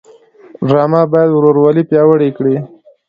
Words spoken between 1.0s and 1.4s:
باید